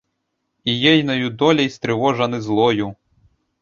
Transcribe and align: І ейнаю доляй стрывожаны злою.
І 0.73 0.75
ейнаю 0.93 1.29
доляй 1.43 1.71
стрывожаны 1.77 2.45
злою. 2.51 2.95